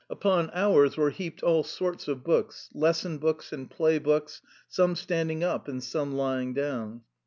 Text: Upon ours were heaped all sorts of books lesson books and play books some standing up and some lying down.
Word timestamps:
Upon 0.09 0.49
ours 0.51 0.97
were 0.97 1.11
heaped 1.11 1.43
all 1.43 1.63
sorts 1.63 2.07
of 2.07 2.23
books 2.23 2.71
lesson 2.73 3.19
books 3.19 3.53
and 3.53 3.69
play 3.69 3.99
books 3.99 4.41
some 4.67 4.95
standing 4.95 5.43
up 5.43 5.67
and 5.67 5.83
some 5.83 6.15
lying 6.15 6.55
down. 6.55 7.01